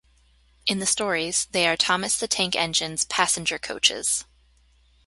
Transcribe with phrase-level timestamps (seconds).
[0.65, 4.25] In the stories, they are Thomas the Tank Engine's passenger coaches.